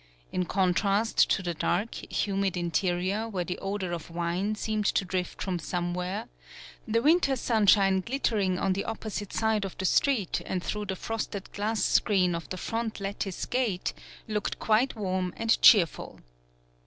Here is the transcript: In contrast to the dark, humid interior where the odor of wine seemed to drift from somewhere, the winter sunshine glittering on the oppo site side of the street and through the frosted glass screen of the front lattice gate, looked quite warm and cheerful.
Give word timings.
In 0.31 0.45
contrast 0.45 1.29
to 1.29 1.43
the 1.43 1.53
dark, 1.53 1.93
humid 2.11 2.57
interior 2.57 3.29
where 3.29 3.43
the 3.43 3.59
odor 3.59 3.91
of 3.91 4.09
wine 4.09 4.55
seemed 4.55 4.87
to 4.87 5.05
drift 5.05 5.43
from 5.43 5.59
somewhere, 5.59 6.27
the 6.87 7.03
winter 7.03 7.35
sunshine 7.35 7.99
glittering 8.01 8.57
on 8.57 8.73
the 8.73 8.83
oppo 8.87 9.11
site 9.11 9.31
side 9.31 9.63
of 9.63 9.77
the 9.77 9.85
street 9.85 10.41
and 10.47 10.63
through 10.63 10.85
the 10.85 10.95
frosted 10.95 11.51
glass 11.53 11.83
screen 11.83 12.33
of 12.33 12.49
the 12.49 12.57
front 12.57 12.99
lattice 12.99 13.45
gate, 13.45 13.93
looked 14.27 14.57
quite 14.57 14.95
warm 14.95 15.35
and 15.37 15.61
cheerful. 15.61 16.19